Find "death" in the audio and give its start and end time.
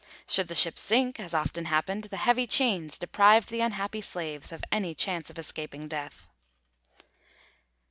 5.87-6.27